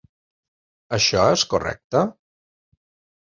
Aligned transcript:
Això 0.97 1.25
és 1.33 1.43
correcte? 1.53 2.01